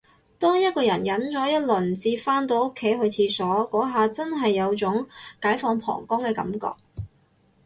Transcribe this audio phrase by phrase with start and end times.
[0.39, 2.97] 當一個人忍咗一輪至返到屋企去
[3.29, 5.05] 廁所，嗰下真係有種
[5.39, 6.73] 解放膀胱嘅感覺